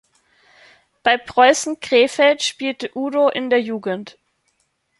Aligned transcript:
Bei 1.03 1.15
Preussen 1.19 1.79
Krefeld 1.79 2.41
spielte 2.41 2.89
Udo 2.97 3.29
in 3.29 3.51
der 3.51 3.61
Jugend. 3.61 4.17